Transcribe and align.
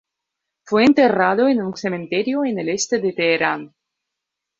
Fue 0.63 0.83
enterrado 0.83 1.47
en 1.47 1.61
un 1.61 1.77
cementerio 1.77 2.43
en 2.43 2.57
el 2.57 2.69
este 2.69 2.97
de 2.97 3.13
Teherán. 3.13 3.75